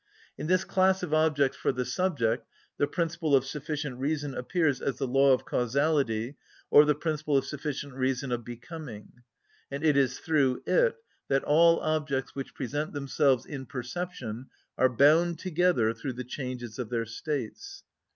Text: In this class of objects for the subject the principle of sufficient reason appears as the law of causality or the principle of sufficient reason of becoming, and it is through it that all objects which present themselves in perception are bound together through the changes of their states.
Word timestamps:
In 0.35 0.47
this 0.47 0.63
class 0.63 1.03
of 1.03 1.13
objects 1.13 1.55
for 1.55 1.71
the 1.71 1.85
subject 1.85 2.47
the 2.79 2.87
principle 2.87 3.35
of 3.35 3.45
sufficient 3.45 3.99
reason 3.99 4.33
appears 4.33 4.81
as 4.81 4.97
the 4.97 5.05
law 5.05 5.31
of 5.31 5.45
causality 5.45 6.37
or 6.71 6.85
the 6.85 6.95
principle 6.95 7.37
of 7.37 7.45
sufficient 7.45 7.93
reason 7.93 8.31
of 8.31 8.43
becoming, 8.43 9.11
and 9.69 9.83
it 9.83 9.95
is 9.95 10.17
through 10.17 10.63
it 10.65 10.95
that 11.27 11.43
all 11.43 11.79
objects 11.81 12.33
which 12.33 12.55
present 12.55 12.93
themselves 12.93 13.45
in 13.45 13.67
perception 13.67 14.47
are 14.75 14.89
bound 14.89 15.37
together 15.37 15.93
through 15.93 16.13
the 16.13 16.23
changes 16.23 16.79
of 16.79 16.89
their 16.89 17.05
states. 17.05 17.83